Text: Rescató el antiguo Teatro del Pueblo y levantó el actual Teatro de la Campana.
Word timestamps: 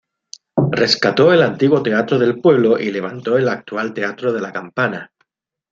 Rescató 0.71 1.31
el 1.31 1.43
antiguo 1.43 1.83
Teatro 1.83 2.17
del 2.17 2.41
Pueblo 2.41 2.79
y 2.79 2.89
levantó 2.91 3.37
el 3.37 3.47
actual 3.47 3.93
Teatro 3.93 4.33
de 4.33 4.41
la 4.41 4.51
Campana. 4.51 5.11